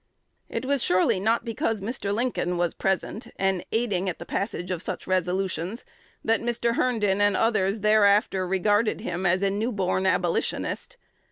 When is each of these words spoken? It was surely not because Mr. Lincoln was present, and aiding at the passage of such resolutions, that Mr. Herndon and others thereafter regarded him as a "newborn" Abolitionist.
It 0.49 0.65
was 0.65 0.81
surely 0.81 1.19
not 1.19 1.45
because 1.45 1.79
Mr. 1.79 2.11
Lincoln 2.11 2.57
was 2.57 2.73
present, 2.73 3.27
and 3.35 3.63
aiding 3.71 4.09
at 4.09 4.17
the 4.17 4.25
passage 4.25 4.71
of 4.71 4.81
such 4.81 5.05
resolutions, 5.05 5.85
that 6.25 6.41
Mr. 6.41 6.73
Herndon 6.73 7.21
and 7.21 7.37
others 7.37 7.81
thereafter 7.81 8.47
regarded 8.47 9.01
him 9.01 9.27
as 9.27 9.43
a 9.43 9.51
"newborn" 9.51 10.07
Abolitionist. 10.07 10.97